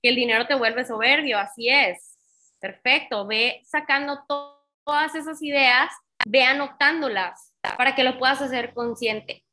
[0.01, 2.17] Que el dinero te vuelve soberbio, así es.
[2.59, 4.23] Perfecto, ve sacando
[4.85, 5.91] todas esas ideas,
[6.25, 9.43] ve anotándolas para que lo puedas hacer consciente.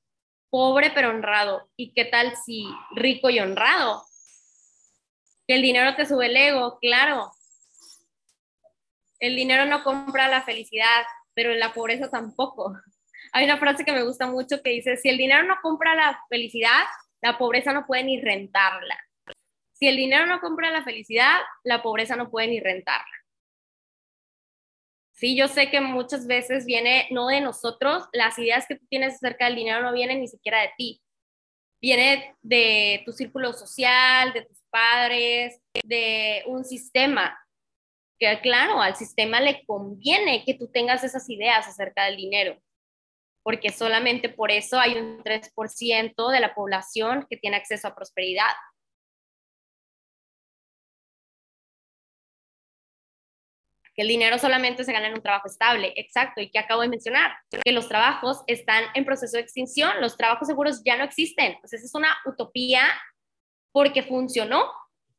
[0.54, 1.68] Pobre pero honrado.
[1.76, 4.04] ¿Y qué tal si rico y honrado?
[5.48, 7.32] Que el dinero te sube el ego, claro.
[9.18, 11.02] El dinero no compra la felicidad,
[11.34, 12.72] pero la pobreza tampoco.
[13.32, 16.20] Hay una frase que me gusta mucho que dice, si el dinero no compra la
[16.28, 16.84] felicidad,
[17.20, 18.96] la pobreza no puede ni rentarla.
[19.72, 23.23] Si el dinero no compra la felicidad, la pobreza no puede ni rentarla.
[25.14, 29.14] Sí, yo sé que muchas veces viene no de nosotros, las ideas que tú tienes
[29.14, 31.00] acerca del dinero no vienen ni siquiera de ti.
[31.81, 37.38] Viene de tu círculo social, de tus padres, de un sistema.
[38.18, 42.61] Que claro, al sistema le conviene que tú tengas esas ideas acerca del dinero,
[43.44, 48.53] porque solamente por eso hay un 3% de la población que tiene acceso a prosperidad.
[53.94, 56.88] Que el dinero solamente se gana en un trabajo estable, exacto, y que acabo de
[56.88, 61.52] mencionar, que los trabajos están en proceso de extinción, los trabajos seguros ya no existen,
[61.52, 62.83] entonces es una utopía
[63.72, 64.70] porque funcionó,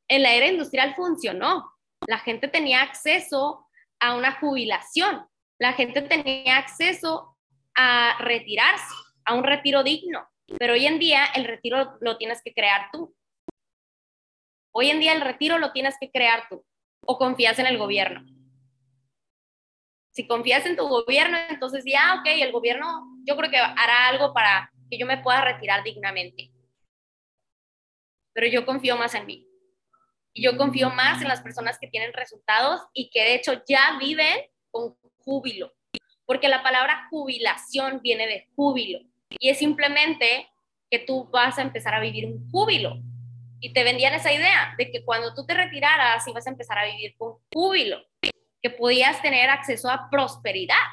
[0.08, 1.72] en la era industrial funcionó,
[2.08, 3.66] la gente tenía acceso
[4.00, 5.26] a una jubilación,
[5.58, 7.38] la gente tenía acceso
[7.76, 10.28] a retirarse, a un retiro digno,
[10.60, 13.16] pero hoy en día el retiro lo tienes que crear tú.
[14.72, 16.66] Hoy en día el retiro lo tienes que crear tú
[17.06, 18.35] o confías en el gobierno.
[20.16, 24.34] Si confías en tu gobierno, entonces ya, ok, el gobierno yo creo que hará algo
[24.34, 26.52] para que yo me pueda retirar dignamente.
[28.32, 29.46] Pero yo confío más en mí.
[30.32, 33.98] Y yo confío más en las personas que tienen resultados y que de hecho ya
[34.00, 34.38] viven
[34.72, 35.74] con júbilo.
[36.26, 39.00] Porque la palabra jubilación viene de júbilo.
[39.32, 40.48] Y es simplemente
[40.90, 43.02] que tú vas a empezar a vivir un júbilo.
[43.60, 46.86] Y te vendían esa idea de que cuando tú te retiraras ibas a empezar a
[46.86, 48.02] vivir con júbilo
[48.66, 50.88] que podías tener acceso a prosperidad.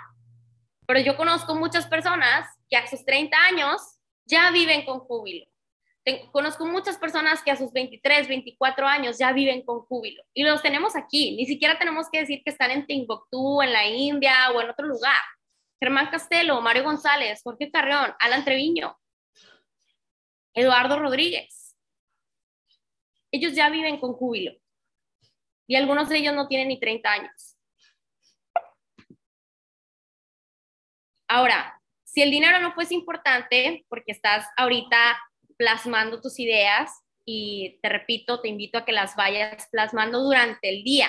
[0.86, 3.80] Pero yo conozco muchas personas que a sus 30 años
[4.26, 5.46] ya viven con júbilo.
[6.32, 10.22] Conozco muchas personas que a sus 23, 24 años ya viven con júbilo.
[10.34, 11.34] Y los tenemos aquí.
[11.34, 14.86] Ni siquiera tenemos que decir que están en Timbuktu, en la India o en otro
[14.86, 15.22] lugar.
[15.80, 18.98] Germán Castelo, Mario González, Jorge Carreón, Alan Treviño,
[20.52, 21.74] Eduardo Rodríguez.
[23.30, 24.52] Ellos ya viven con júbilo.
[25.66, 27.51] Y algunos de ellos no tienen ni 30 años.
[31.32, 35.18] Ahora, si el dinero no fuese importante, porque estás ahorita
[35.56, 36.90] plasmando tus ideas,
[37.24, 41.08] y te repito, te invito a que las vayas plasmando durante el día,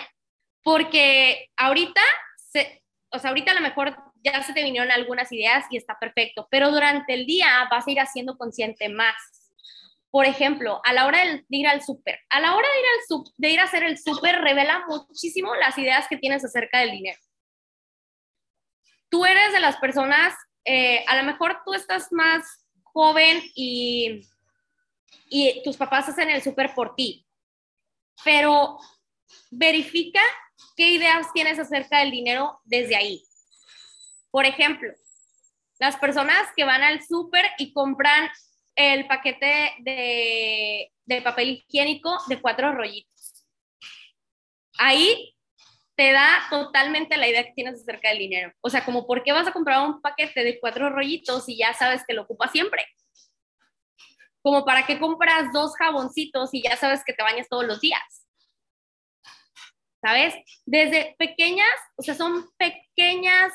[0.63, 1.99] porque ahorita,
[3.11, 6.47] o sea, ahorita a lo mejor ya se te vinieron algunas ideas y está perfecto,
[6.49, 9.15] pero durante el día vas a ir haciendo consciente más.
[10.09, 13.33] Por ejemplo, a la hora de ir al súper, a la hora de ir, al
[13.35, 17.19] de ir a hacer el súper, revela muchísimo las ideas que tienes acerca del dinero
[19.13, 20.33] tú eres de las personas,
[20.65, 24.27] eh, a lo mejor tú estás más joven y,
[25.29, 27.23] y tus papás hacen el súper por ti,
[28.25, 28.79] pero
[29.51, 30.19] verifica
[30.75, 33.23] qué ideas tienes acerca del dinero desde ahí.
[34.31, 34.91] Por ejemplo,
[35.77, 38.31] las personas que van al súper y compran
[38.75, 43.45] el paquete de, de, papel higiénico de cuatro rollitos.
[44.79, 45.35] Ahí
[45.95, 48.51] te da totalmente la idea que tienes acerca del dinero.
[48.61, 51.73] O sea, como por qué vas a comprar un paquete de cuatro rollitos y ya
[51.73, 52.85] sabes que lo ocupas siempre.
[54.41, 58.27] Como para qué compras dos jaboncitos y ya sabes que te bañas todos los días.
[60.01, 60.35] ¿Sabes?
[60.65, 63.53] Desde pequeñas, o sea, son pequeñas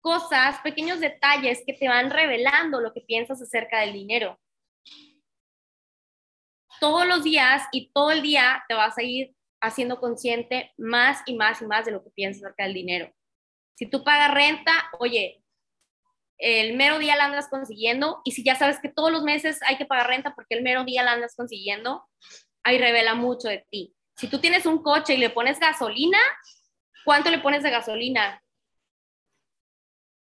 [0.00, 4.38] cosas, pequeños detalles que te van revelando lo que piensas acerca del dinero.
[6.80, 11.34] Todos los días y todo el día te vas a ir haciendo consciente más y
[11.34, 13.12] más y más de lo que piensas acerca del dinero.
[13.74, 15.42] Si tú pagas renta, oye,
[16.38, 19.76] el mero día la andas consiguiendo y si ya sabes que todos los meses hay
[19.76, 22.08] que pagar renta porque el mero día la andas consiguiendo,
[22.62, 23.94] ahí revela mucho de ti.
[24.16, 26.18] Si tú tienes un coche y le pones gasolina,
[27.04, 28.42] ¿cuánto le pones de gasolina?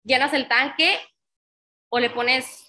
[0.03, 0.99] ¿Llenas el tanque
[1.89, 2.65] o le pones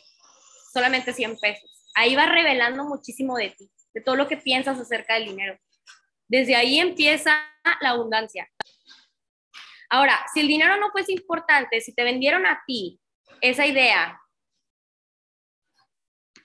[0.73, 1.91] solamente 100 pesos?
[1.95, 5.59] Ahí va revelando muchísimo de ti, de todo lo que piensas acerca del dinero.
[6.31, 7.43] Desde ahí empieza
[7.81, 8.49] la abundancia.
[9.91, 13.01] Ahora, si el dinero no fuese importante, si te vendieron a ti
[13.41, 14.21] esa idea,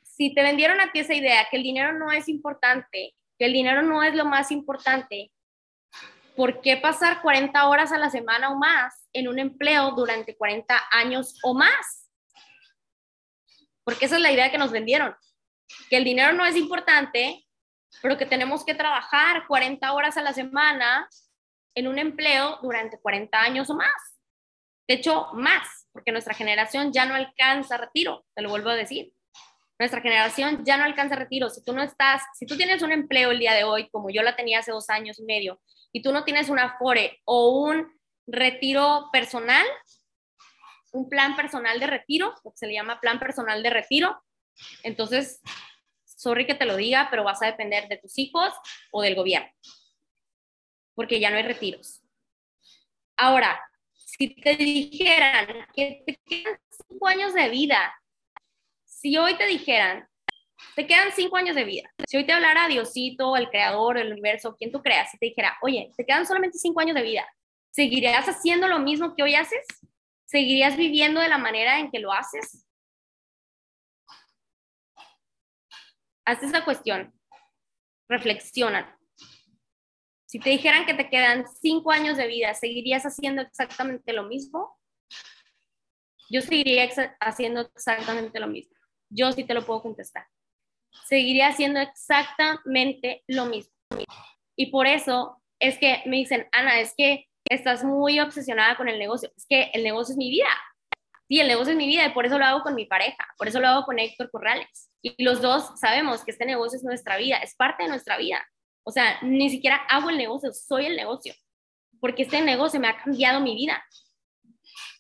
[0.02, 3.54] si te vendieron a ti esa idea que el dinero no es importante, que el
[3.54, 5.32] dinero no es lo más importante,
[6.36, 10.82] ¿por qué pasar 40 horas a la semana o más en un empleo durante 40
[10.94, 12.10] años o más?
[13.84, 15.16] Porque esa es la idea que nos vendieron,
[15.92, 17.45] que el dinero no es importante,
[18.02, 21.10] pero que tenemos que trabajar 40 horas a la semana
[21.76, 24.20] en un empleo durante 40 años o más.
[24.88, 29.12] De hecho, más, porque nuestra generación ya no alcanza retiro, te lo vuelvo a decir.
[29.78, 31.50] Nuestra generación ya no alcanza retiro.
[31.50, 34.22] Si tú no estás, si tú tienes un empleo el día de hoy, como yo
[34.22, 35.60] la tenía hace dos años y medio,
[35.92, 37.92] y tú no tienes un afore o un
[38.28, 39.66] retiro personal,
[40.94, 44.22] un plan personal de retiro, lo que se le llama plan personal de retiro,
[44.84, 45.42] entonces,
[46.26, 48.52] sorry que te lo diga, pero vas a depender de tus hijos
[48.92, 49.48] o del gobierno,
[50.96, 52.02] porque ya no hay retiros.
[53.16, 53.62] Ahora,
[53.94, 57.94] si te dijeran que te quedan cinco años de vida,
[58.84, 60.10] si hoy te dijeran,
[60.76, 64.56] te quedan cinco años de vida, si hoy te hablara Diosito, el creador, el universo,
[64.56, 67.28] quien tú creas, si te dijera, oye, te quedan solamente cinco años de vida,
[67.70, 69.64] ¿seguirías haciendo lo mismo que hoy haces?
[70.26, 72.65] ¿Seguirías viviendo de la manera en que lo haces?
[76.26, 77.14] Haz esa cuestión.
[78.10, 78.98] Reflexiona.
[80.26, 84.78] Si te dijeran que te quedan cinco años de vida, ¿seguirías haciendo exactamente lo mismo?
[86.30, 88.76] Yo seguiría haciendo exactamente lo mismo.
[89.10, 90.28] Yo sí te lo puedo contestar.
[91.08, 93.72] Seguiría haciendo exactamente lo mismo.
[94.56, 98.98] Y por eso es que me dicen, Ana, es que estás muy obsesionada con el
[98.98, 99.32] negocio.
[99.38, 100.50] Es que el negocio es mi vida.
[101.28, 103.48] Sí, el negocio es mi vida y por eso lo hago con mi pareja, por
[103.48, 104.92] eso lo hago con Héctor Corrales.
[105.02, 108.46] Y los dos sabemos que este negocio es nuestra vida, es parte de nuestra vida.
[108.84, 111.34] O sea, ni siquiera hago el negocio, soy el negocio,
[112.00, 113.84] porque este negocio me ha cambiado mi vida.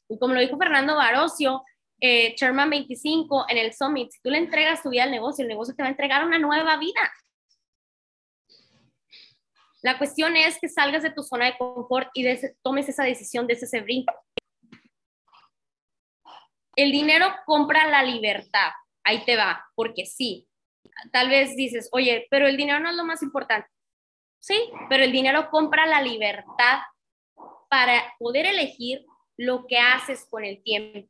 [0.09, 1.63] Y como lo dijo Fernando Barocio,
[1.99, 5.49] eh, Chairman 25 en el Summit, si tú le entregas tu vida al negocio, el
[5.49, 7.13] negocio te va a entregar una nueva vida.
[9.83, 12.25] La cuestión es que salgas de tu zona de confort y
[12.63, 14.13] tomes esa decisión de ese brinco.
[16.75, 18.71] El dinero compra la libertad.
[19.03, 20.47] Ahí te va, porque sí.
[21.11, 23.69] Tal vez dices, oye, pero el dinero no es lo más importante.
[24.39, 24.57] Sí,
[24.89, 26.79] pero el dinero compra la libertad
[27.69, 29.05] para poder elegir
[29.37, 31.09] lo que haces con el tiempo.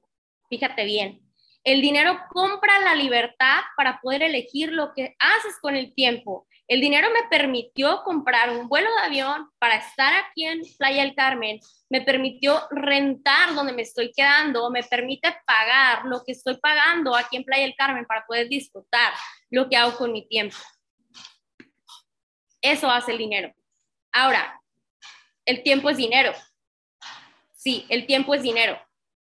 [0.50, 1.22] Fíjate bien,
[1.64, 6.48] el dinero compra la libertad para poder elegir lo que haces con el tiempo.
[6.68, 11.14] El dinero me permitió comprar un vuelo de avión para estar aquí en Playa del
[11.14, 11.60] Carmen,
[11.90, 17.38] me permitió rentar donde me estoy quedando, me permite pagar lo que estoy pagando aquí
[17.38, 19.14] en Playa del Carmen para poder disfrutar
[19.52, 20.56] lo que hago con mi tiempo.
[22.62, 23.54] Eso hace el dinero.
[24.12, 24.60] Ahora,
[25.46, 26.34] el tiempo es dinero.
[27.52, 28.80] Sí, el tiempo es dinero.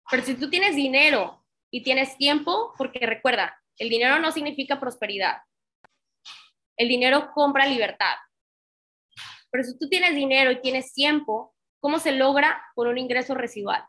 [0.09, 5.43] Pero si tú tienes dinero y tienes tiempo, porque recuerda, el dinero no significa prosperidad.
[6.79, 8.15] El dinero compra libertad.
[9.51, 13.83] Pero si tú tienes dinero y tienes tiempo, ¿cómo se logra con un ingreso residual?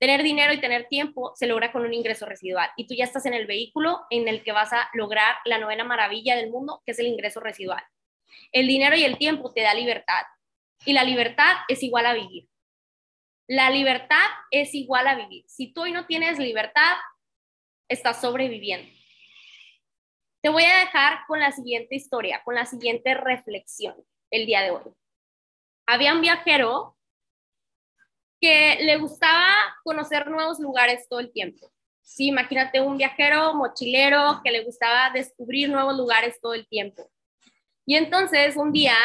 [0.00, 2.68] Tener dinero y tener tiempo se logra con un ingreso residual.
[2.76, 5.84] Y tú ya estás en el vehículo en el que vas a lograr la novena
[5.84, 7.84] maravilla del mundo, que es el ingreso residual.
[8.50, 10.22] El dinero y el tiempo te da libertad
[10.84, 12.48] y la libertad es igual a vivir.
[13.46, 15.44] La libertad es igual a vivir.
[15.46, 16.96] Si tú hoy no tienes libertad,
[17.88, 18.99] estás sobreviviendo.
[20.42, 23.94] Te voy a dejar con la siguiente historia, con la siguiente reflexión
[24.30, 24.84] el día de hoy.
[25.86, 26.96] Había un viajero
[28.40, 29.46] que le gustaba
[29.84, 31.70] conocer nuevos lugares todo el tiempo.
[32.00, 37.10] Sí, imagínate un viajero mochilero que le gustaba descubrir nuevos lugares todo el tiempo.
[37.84, 38.96] Y entonces un día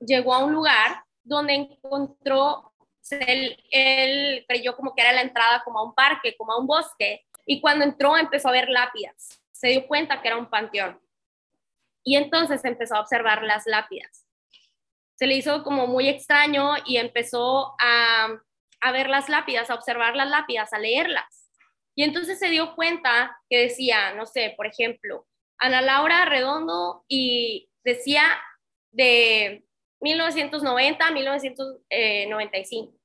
[0.00, 2.74] llegó a un lugar donde encontró,
[3.10, 7.24] él, creyó como que era la entrada como a un parque, como a un bosque,
[7.46, 11.00] y cuando entró empezó a ver lápidas, se dio cuenta que era un panteón.
[12.04, 14.24] Y entonces empezó a observar las lápidas.
[15.16, 18.28] Se le hizo como muy extraño y empezó a,
[18.80, 21.50] a ver las lápidas, a observar las lápidas, a leerlas.
[21.96, 25.26] Y entonces se dio cuenta que decía, no sé, por ejemplo,
[25.58, 28.22] Ana Laura Redondo y decía
[28.92, 29.64] de
[30.00, 32.96] 1990 a 1995.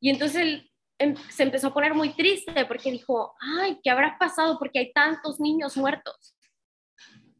[0.00, 4.16] Y entonces él em, se empezó a poner muy triste porque dijo, ay, ¿qué habrá
[4.18, 4.58] pasado?
[4.58, 6.36] Porque hay tantos niños muertos.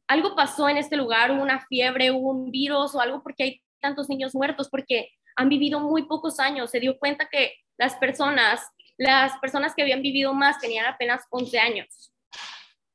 [0.07, 4.35] Algo pasó en este lugar, una fiebre, un virus o algo porque hay tantos niños
[4.35, 6.71] muertos, porque han vivido muy pocos años.
[6.71, 8.61] Se dio cuenta que las personas,
[8.97, 12.13] las personas que habían vivido más tenían apenas 11 años.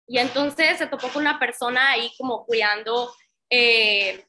[0.08, 3.14] Y entonces se topó con una persona ahí como cuidando
[3.50, 4.26] eh,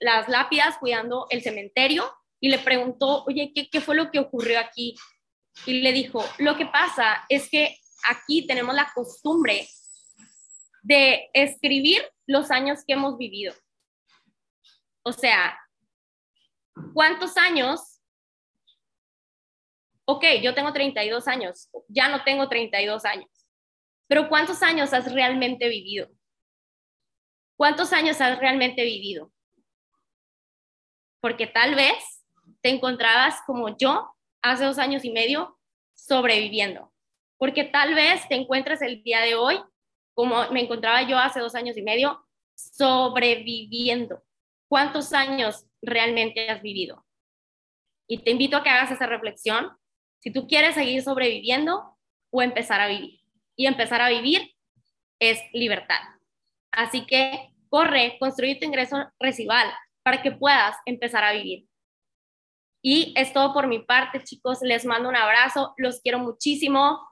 [0.00, 2.10] las lápidas, cuidando el cementerio,
[2.40, 4.94] y le preguntó, oye, ¿qué, ¿qué fue lo que ocurrió aquí?
[5.66, 7.78] Y le dijo, lo que pasa es que
[8.08, 9.68] aquí tenemos la costumbre
[10.82, 13.54] de escribir los años que hemos vivido.
[15.02, 15.58] O sea,
[16.94, 18.00] ¿cuántos años?
[20.04, 23.28] Ok, yo tengo 32 años, ya no tengo 32 años.
[24.06, 26.10] Pero ¿cuántos años has realmente vivido?
[27.56, 29.32] ¿Cuántos años has realmente vivido?
[31.20, 32.24] Porque tal vez
[32.62, 35.58] te encontrabas como yo hace dos años y medio
[35.94, 36.92] sobreviviendo.
[37.36, 39.60] Porque tal vez te encuentres el día de hoy
[40.18, 42.26] como me encontraba yo hace dos años y medio,
[42.56, 44.24] sobreviviendo.
[44.68, 47.06] ¿Cuántos años realmente has vivido?
[48.08, 49.70] Y te invito a que hagas esa reflexión.
[50.18, 51.96] Si tú quieres seguir sobreviviendo
[52.32, 53.20] o empezar a vivir.
[53.54, 54.56] Y empezar a vivir
[55.20, 56.00] es libertad.
[56.72, 59.72] Así que corre, construye tu ingreso residual
[60.02, 61.67] para que puedas empezar a vivir.
[62.90, 64.60] Y es todo por mi parte, chicos.
[64.62, 67.06] Les mando un abrazo, los quiero muchísimo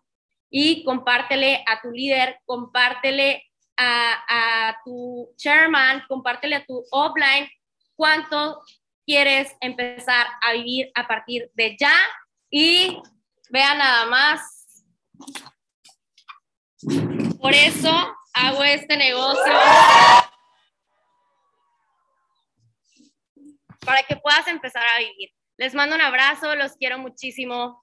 [0.48, 3.44] y compártele a tu líder, compártele
[3.76, 7.46] a, tu chairman, compártele a tu offline
[7.94, 8.62] cuánto
[9.04, 11.94] quieres empezar a vivir a partir de ya
[12.48, 12.98] y
[13.50, 14.82] vean nada más.
[17.38, 19.52] Por eso hago este negocio
[23.84, 25.35] para que puedas empezar a vivir.
[25.58, 27.82] Les mando un abrazo, los quiero muchísimo.